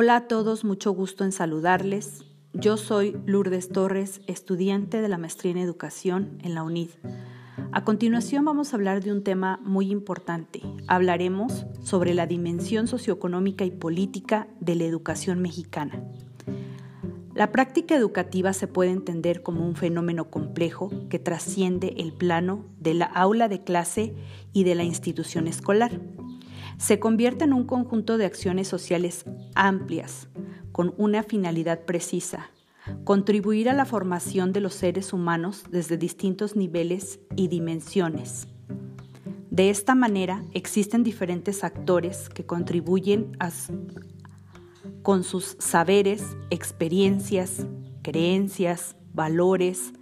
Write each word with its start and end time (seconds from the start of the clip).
Hola 0.00 0.14
a 0.14 0.28
todos, 0.28 0.64
mucho 0.64 0.92
gusto 0.92 1.24
en 1.24 1.32
saludarles. 1.32 2.24
Yo 2.52 2.76
soy 2.76 3.16
Lourdes 3.26 3.68
Torres, 3.68 4.20
estudiante 4.28 5.02
de 5.02 5.08
la 5.08 5.18
maestría 5.18 5.50
en 5.50 5.58
educación 5.58 6.38
en 6.44 6.54
la 6.54 6.62
UNID. 6.62 6.90
A 7.72 7.82
continuación 7.82 8.44
vamos 8.44 8.72
a 8.72 8.76
hablar 8.76 9.02
de 9.02 9.10
un 9.10 9.24
tema 9.24 9.58
muy 9.64 9.90
importante. 9.90 10.62
Hablaremos 10.86 11.66
sobre 11.82 12.14
la 12.14 12.28
dimensión 12.28 12.86
socioeconómica 12.86 13.64
y 13.64 13.72
política 13.72 14.46
de 14.60 14.76
la 14.76 14.84
educación 14.84 15.42
mexicana. 15.42 16.00
La 17.34 17.50
práctica 17.50 17.96
educativa 17.96 18.52
se 18.52 18.68
puede 18.68 18.92
entender 18.92 19.42
como 19.42 19.66
un 19.66 19.74
fenómeno 19.74 20.30
complejo 20.30 20.92
que 21.08 21.18
trasciende 21.18 21.96
el 21.98 22.12
plano 22.12 22.66
de 22.78 22.94
la 22.94 23.06
aula 23.06 23.48
de 23.48 23.64
clase 23.64 24.14
y 24.52 24.62
de 24.62 24.76
la 24.76 24.84
institución 24.84 25.48
escolar 25.48 26.00
se 26.78 27.00
convierte 27.00 27.44
en 27.44 27.52
un 27.52 27.64
conjunto 27.64 28.18
de 28.18 28.24
acciones 28.24 28.68
sociales 28.68 29.24
amplias, 29.54 30.28
con 30.72 30.94
una 30.96 31.24
finalidad 31.24 31.84
precisa, 31.84 32.50
contribuir 33.04 33.68
a 33.68 33.74
la 33.74 33.84
formación 33.84 34.52
de 34.52 34.60
los 34.60 34.74
seres 34.74 35.12
humanos 35.12 35.64
desde 35.70 35.96
distintos 35.96 36.54
niveles 36.54 37.18
y 37.34 37.48
dimensiones. 37.48 38.46
De 39.50 39.70
esta 39.70 39.96
manera, 39.96 40.44
existen 40.52 41.02
diferentes 41.02 41.64
actores 41.64 42.28
que 42.28 42.46
contribuyen 42.46 43.36
con 45.02 45.24
sus 45.24 45.56
saberes, 45.58 46.36
experiencias, 46.50 47.66
creencias, 48.02 48.94
valores, 49.12 49.92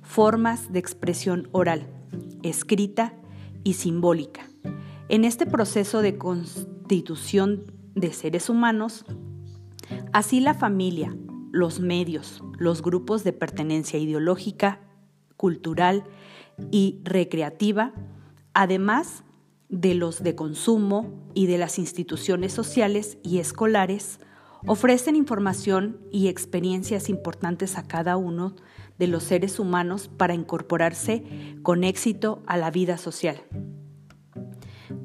formas 0.00 0.72
de 0.72 0.78
expresión 0.78 1.48
oral, 1.52 1.86
escrita 2.42 3.14
y 3.64 3.74
simbólica 3.74 4.51
en 5.12 5.26
este 5.26 5.44
proceso 5.44 6.00
de 6.00 6.16
constitución 6.16 7.70
de 7.94 8.14
seres 8.14 8.48
humanos, 8.48 9.04
así 10.14 10.40
la 10.40 10.54
familia, 10.54 11.14
los 11.50 11.80
medios, 11.80 12.42
los 12.56 12.80
grupos 12.80 13.22
de 13.22 13.34
pertenencia 13.34 13.98
ideológica, 13.98 14.80
cultural 15.36 16.04
y 16.70 17.02
recreativa, 17.04 17.92
además 18.54 19.22
de 19.68 19.94
los 19.94 20.22
de 20.22 20.34
consumo 20.34 21.12
y 21.34 21.44
de 21.44 21.58
las 21.58 21.78
instituciones 21.78 22.54
sociales 22.54 23.18
y 23.22 23.36
escolares, 23.36 24.18
ofrecen 24.66 25.14
información 25.14 26.00
y 26.10 26.28
experiencias 26.28 27.10
importantes 27.10 27.76
a 27.76 27.86
cada 27.86 28.16
uno 28.16 28.56
de 28.98 29.08
los 29.08 29.24
seres 29.24 29.58
humanos 29.58 30.08
para 30.08 30.32
incorporarse 30.32 31.22
con 31.62 31.84
éxito 31.84 32.42
a 32.46 32.56
la 32.56 32.70
vida 32.70 32.96
social. 32.96 33.42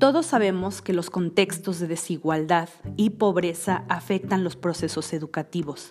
Todos 0.00 0.24
sabemos 0.24 0.80
que 0.80 0.94
los 0.94 1.10
contextos 1.10 1.78
de 1.78 1.86
desigualdad 1.86 2.70
y 2.96 3.10
pobreza 3.10 3.84
afectan 3.90 4.44
los 4.44 4.56
procesos 4.56 5.12
educativos. 5.12 5.90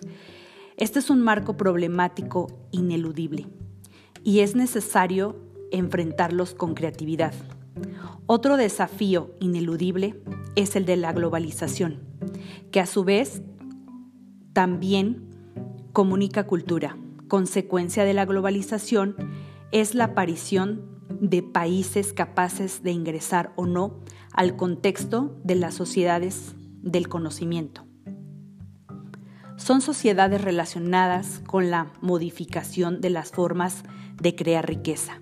Este 0.76 0.98
es 0.98 1.10
un 1.10 1.22
marco 1.22 1.56
problemático 1.56 2.48
ineludible 2.72 3.46
y 4.24 4.40
es 4.40 4.56
necesario 4.56 5.36
enfrentarlos 5.70 6.54
con 6.54 6.74
creatividad. 6.74 7.32
Otro 8.26 8.56
desafío 8.56 9.30
ineludible 9.38 10.20
es 10.56 10.74
el 10.74 10.86
de 10.86 10.96
la 10.96 11.12
globalización, 11.12 12.00
que 12.72 12.80
a 12.80 12.86
su 12.86 13.04
vez 13.04 13.42
también 14.52 15.22
comunica 15.92 16.48
cultura. 16.48 16.96
Consecuencia 17.28 18.04
de 18.04 18.14
la 18.14 18.24
globalización 18.24 19.14
es 19.70 19.94
la 19.94 20.06
aparición 20.06 20.89
de 21.20 21.42
países 21.42 22.12
capaces 22.12 22.82
de 22.82 22.92
ingresar 22.92 23.52
o 23.56 23.66
no 23.66 24.00
al 24.32 24.56
contexto 24.56 25.38
de 25.44 25.54
las 25.54 25.74
sociedades 25.74 26.54
del 26.82 27.08
conocimiento. 27.08 27.84
Son 29.56 29.82
sociedades 29.82 30.40
relacionadas 30.40 31.42
con 31.46 31.70
la 31.70 31.92
modificación 32.00 33.02
de 33.02 33.10
las 33.10 33.30
formas 33.30 33.84
de 34.20 34.34
crear 34.34 34.66
riqueza. 34.66 35.20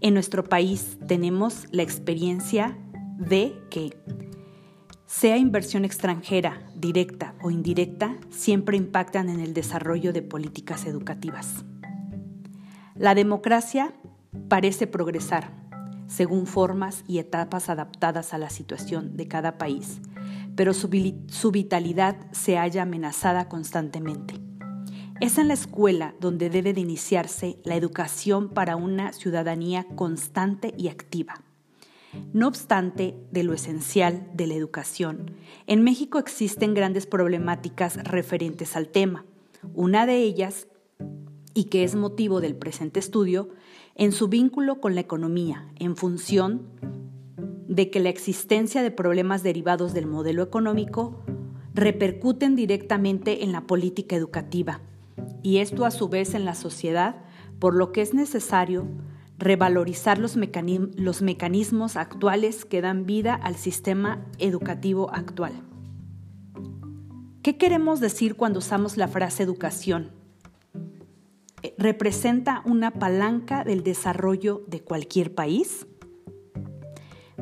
En 0.00 0.14
nuestro 0.14 0.44
país 0.44 0.98
tenemos 1.08 1.64
la 1.72 1.82
experiencia 1.82 2.78
de 3.18 3.54
que, 3.70 3.96
sea 5.06 5.36
inversión 5.36 5.84
extranjera, 5.84 6.70
directa 6.76 7.34
o 7.42 7.50
indirecta, 7.50 8.16
siempre 8.30 8.76
impactan 8.76 9.28
en 9.28 9.40
el 9.40 9.54
desarrollo 9.54 10.12
de 10.12 10.22
políticas 10.22 10.86
educativas. 10.86 11.64
La 12.94 13.14
democracia 13.14 13.94
parece 14.48 14.86
progresar 14.86 15.66
según 16.06 16.46
formas 16.46 17.04
y 17.06 17.18
etapas 17.18 17.68
adaptadas 17.68 18.32
a 18.32 18.38
la 18.38 18.50
situación 18.50 19.16
de 19.16 19.28
cada 19.28 19.58
país, 19.58 20.00
pero 20.54 20.72
su, 20.72 20.88
vitalidad 20.88 22.16
se 22.32 22.56
halla 22.56 22.82
amenazada 22.82 23.48
constantemente. 23.48 24.34
Es 25.20 25.38
en 25.38 25.48
la 25.48 25.54
escuela 25.54 26.14
donde 26.20 26.50
debe 26.50 26.72
de 26.74 26.80
iniciarse 26.80 27.58
la 27.64 27.74
educación 27.74 28.50
para 28.50 28.76
una 28.76 29.12
ciudadanía 29.12 29.86
constante 29.94 30.74
y 30.76 30.88
activa. 30.88 31.42
No 32.32 32.48
obstante 32.48 33.14
de 33.30 33.42
lo 33.42 33.52
esencial 33.52 34.30
de 34.34 34.46
la 34.46 34.54
educación, 34.54 35.32
en 35.66 35.82
México 35.82 36.18
existen 36.18 36.74
grandes 36.74 37.06
problemáticas 37.06 37.96
referentes 38.04 38.76
al 38.76 38.88
tema. 38.88 39.24
Una 39.74 40.06
de 40.06 40.22
ellas, 40.22 40.68
y 41.52 41.64
que 41.64 41.84
es 41.84 41.94
motivo 41.94 42.40
del 42.40 42.54
presente 42.54 43.00
estudio, 43.00 43.48
en 43.96 44.12
su 44.12 44.28
vínculo 44.28 44.80
con 44.80 44.94
la 44.94 45.00
economía, 45.00 45.68
en 45.76 45.96
función 45.96 46.68
de 47.66 47.90
que 47.90 48.00
la 48.00 48.10
existencia 48.10 48.82
de 48.82 48.90
problemas 48.90 49.42
derivados 49.42 49.94
del 49.94 50.06
modelo 50.06 50.42
económico 50.42 51.24
repercuten 51.74 52.56
directamente 52.56 53.42
en 53.42 53.52
la 53.52 53.66
política 53.66 54.16
educativa 54.16 54.80
y 55.42 55.58
esto 55.58 55.84
a 55.84 55.90
su 55.90 56.08
vez 56.08 56.34
en 56.34 56.44
la 56.44 56.54
sociedad, 56.54 57.16
por 57.58 57.74
lo 57.74 57.92
que 57.92 58.02
es 58.02 58.14
necesario 58.14 58.86
revalorizar 59.38 60.18
los, 60.18 60.36
mecanismos 60.36 61.96
actuales 61.96 62.64
que 62.64 62.80
dan 62.80 63.06
vida 63.06 63.34
al 63.34 63.56
sistema 63.56 64.24
educativo 64.38 65.10
actual. 65.12 65.52
¿Qué 67.42 67.56
queremos 67.58 68.00
decir 68.00 68.34
cuando 68.34 68.58
usamos 68.58 68.96
la 68.96 69.08
frase 69.08 69.42
educación? 69.42 70.10
Representa 71.78 72.62
una 72.64 72.92
palanca 72.92 73.64
del 73.64 73.82
desarrollo 73.82 74.64
de 74.66 74.82
cualquier 74.82 75.34
país? 75.34 75.86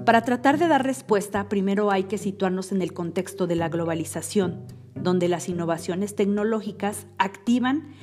Para 0.05 0.23
tratar 0.23 0.59
de 0.59 0.69
dar 0.69 0.85
respuesta, 0.85 1.49
primero 1.49 1.91
hay 1.91 2.05
que 2.05 2.19
situarnos 2.19 2.73
en 2.73 2.83
el 2.83 2.93
contexto 2.93 3.47
de 3.47 3.57
la 3.57 3.69
globalización, 3.69 4.67
donde 4.95 5.29
las 5.29 5.49
innovaciones 5.49 6.15
tecnológicas 6.15 7.07
activan 7.19 7.95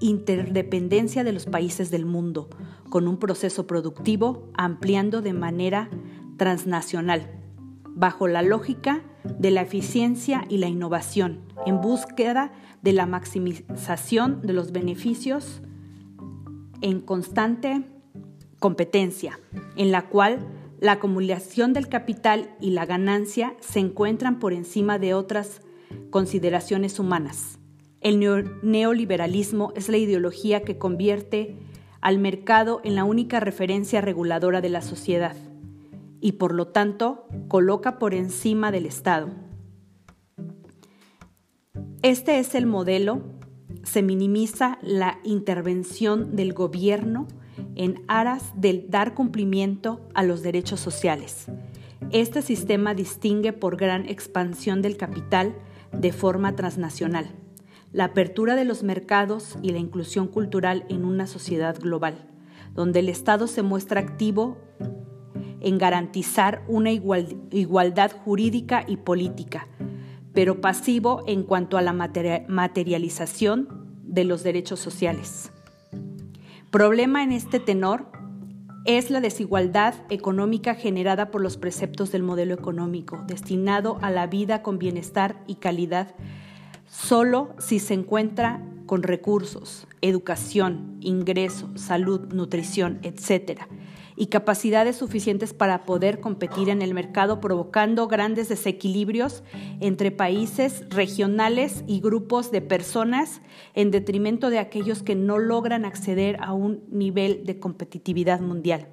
interdependencia 0.00 1.22
de 1.22 1.32
los 1.32 1.46
países 1.46 1.90
del 1.90 2.06
mundo, 2.06 2.48
con 2.90 3.08
un 3.08 3.18
proceso 3.18 3.66
productivo 3.66 4.48
ampliando 4.54 5.22
de 5.22 5.32
manera 5.32 5.88
transnacional, 6.36 7.40
bajo 7.84 8.26
la 8.26 8.42
lógica 8.42 9.02
de 9.24 9.50
la 9.50 9.62
eficiencia 9.62 10.44
y 10.48 10.58
la 10.58 10.68
innovación, 10.68 11.40
en 11.66 11.80
búsqueda 11.80 12.52
de 12.82 12.92
la 12.92 13.06
maximización 13.06 14.42
de 14.42 14.52
los 14.52 14.72
beneficios 14.72 15.62
en 16.82 17.00
constante 17.00 17.82
competencia, 18.58 19.40
en 19.76 19.90
la 19.90 20.08
cual 20.08 20.46
la 20.80 20.92
acumulación 20.92 21.72
del 21.72 21.88
capital 21.88 22.54
y 22.60 22.70
la 22.70 22.84
ganancia 22.84 23.54
se 23.60 23.78
encuentran 23.78 24.38
por 24.38 24.52
encima 24.52 24.98
de 24.98 25.14
otras 25.14 25.62
consideraciones 26.10 26.98
humanas. 26.98 27.58
El 28.02 28.20
neoliberalismo 28.62 29.72
es 29.76 29.88
la 29.88 29.96
ideología 29.96 30.62
que 30.62 30.76
convierte 30.76 31.56
al 32.02 32.18
mercado 32.18 32.82
en 32.84 32.96
la 32.96 33.04
única 33.04 33.40
referencia 33.40 34.02
reguladora 34.02 34.60
de 34.60 34.68
la 34.68 34.82
sociedad 34.82 35.34
y 36.24 36.32
por 36.32 36.54
lo 36.54 36.68
tanto 36.68 37.28
coloca 37.48 37.98
por 37.98 38.14
encima 38.14 38.72
del 38.72 38.86
Estado. 38.86 39.28
Este 42.00 42.38
es 42.38 42.54
el 42.54 42.64
modelo 42.64 43.20
se 43.82 44.00
minimiza 44.00 44.78
la 44.80 45.18
intervención 45.22 46.34
del 46.34 46.54
gobierno 46.54 47.28
en 47.74 48.02
aras 48.08 48.52
del 48.56 48.88
dar 48.88 49.12
cumplimiento 49.12 50.00
a 50.14 50.22
los 50.22 50.42
derechos 50.42 50.80
sociales. 50.80 51.48
Este 52.10 52.40
sistema 52.40 52.94
distingue 52.94 53.52
por 53.52 53.76
gran 53.76 54.08
expansión 54.08 54.80
del 54.80 54.96
capital 54.96 55.54
de 55.92 56.10
forma 56.10 56.56
transnacional, 56.56 57.26
la 57.92 58.04
apertura 58.04 58.56
de 58.56 58.64
los 58.64 58.82
mercados 58.82 59.58
y 59.60 59.72
la 59.72 59.78
inclusión 59.78 60.28
cultural 60.28 60.86
en 60.88 61.04
una 61.04 61.26
sociedad 61.26 61.78
global, 61.78 62.30
donde 62.72 63.00
el 63.00 63.10
Estado 63.10 63.46
se 63.46 63.60
muestra 63.60 64.00
activo 64.00 64.56
en 65.64 65.78
garantizar 65.78 66.62
una 66.68 66.92
igualdad 66.92 68.12
jurídica 68.24 68.84
y 68.86 68.98
política, 68.98 69.66
pero 70.32 70.60
pasivo 70.60 71.24
en 71.26 71.42
cuanto 71.42 71.78
a 71.78 71.82
la 71.82 71.92
materialización 71.92 73.68
de 74.02 74.24
los 74.24 74.44
derechos 74.44 74.78
sociales. 74.78 75.50
Problema 76.70 77.22
en 77.22 77.32
este 77.32 77.60
tenor 77.60 78.12
es 78.84 79.10
la 79.10 79.20
desigualdad 79.20 79.94
económica 80.10 80.74
generada 80.74 81.30
por 81.30 81.40
los 81.40 81.56
preceptos 81.56 82.12
del 82.12 82.22
modelo 82.22 82.52
económico, 82.52 83.24
destinado 83.26 83.98
a 84.02 84.10
la 84.10 84.26
vida 84.26 84.62
con 84.62 84.78
bienestar 84.78 85.42
y 85.46 85.54
calidad 85.54 86.14
solo 86.86 87.54
si 87.58 87.78
se 87.78 87.94
encuentra 87.94 88.62
con 88.86 89.02
recursos, 89.02 89.86
educación, 90.02 90.98
ingreso, 91.00 91.70
salud, 91.76 92.32
nutrición, 92.32 92.98
etc., 93.02 93.62
y 94.16 94.26
capacidades 94.26 94.94
suficientes 94.94 95.52
para 95.52 95.84
poder 95.84 96.20
competir 96.20 96.68
en 96.68 96.82
el 96.82 96.94
mercado, 96.94 97.40
provocando 97.40 98.06
grandes 98.06 98.48
desequilibrios 98.48 99.42
entre 99.80 100.12
países 100.12 100.84
regionales 100.88 101.82
y 101.88 102.00
grupos 102.00 102.52
de 102.52 102.60
personas 102.60 103.40
en 103.74 103.90
detrimento 103.90 104.50
de 104.50 104.60
aquellos 104.60 105.02
que 105.02 105.16
no 105.16 105.38
logran 105.38 105.84
acceder 105.84 106.36
a 106.40 106.52
un 106.52 106.84
nivel 106.92 107.44
de 107.44 107.58
competitividad 107.58 108.40
mundial 108.40 108.86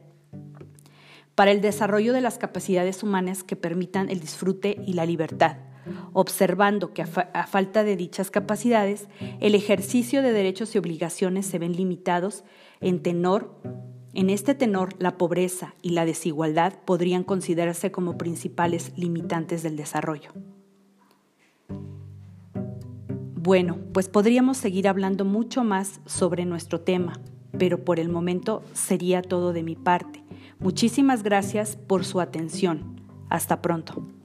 para 1.36 1.52
el 1.52 1.62
desarrollo 1.62 2.14
de 2.14 2.22
las 2.22 2.38
capacidades 2.38 3.04
humanas 3.04 3.44
que 3.44 3.56
permitan 3.56 4.10
el 4.10 4.20
disfrute 4.20 4.78
y 4.86 4.94
la 4.94 5.06
libertad, 5.06 5.58
observando 6.13 6.94
que 6.94 7.01
a, 7.01 7.48
falta 7.48 7.83
de 7.83 7.95
dichas 7.95 8.31
capacidades, 8.31 9.07
el 9.39 9.56
ejercicio 9.56 10.22
de 10.22 10.31
derechos 10.31 10.75
y 10.75 10.78
obligaciones 10.78 11.45
se 11.45 11.60
ven 11.60 11.75
limitados 11.75 12.44
en 12.80 13.01
tenor 13.01 13.60
en 14.13 14.30
este 14.30 14.56
tenor, 14.56 14.94
la 15.00 15.18
pobreza 15.18 15.74
y 15.81 15.92
la 15.92 16.06
desigualdad 16.06 16.74
podrían 16.83 17.24
considerarse 17.24 17.92
como 17.92 18.18
principales 18.18 18.92
limitantes 18.98 19.63
del 19.63 19.78
desarrollo. 19.78 20.31
Bueno, 23.36 23.77
pues 23.94 24.10
podríamos 24.10 24.57
seguir 24.57 24.88
hablando 24.88 25.24
mucho 25.24 25.63
más 25.63 26.01
sobre 26.06 26.45
nuestro 26.45 26.81
tema, 26.81 27.22
pero 27.57 27.84
por 27.86 28.00
el 28.00 28.10
momento 28.10 28.63
sería 28.74 29.22
todo 29.22 29.54
de 29.54 29.63
mi 29.63 29.75
parte. 29.75 30.24
Muchísimas 30.60 31.24
gracias 31.24 31.75
por 31.75 32.04
su 32.04 32.19
atención. 32.19 33.01
Hasta 33.30 33.62
pronto. 33.62 34.21